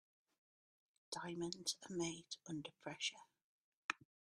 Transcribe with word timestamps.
Diamonds 1.11 1.75
are 1.87 1.93
made 1.95 2.37
under 2.49 2.71
pressure. 2.81 3.19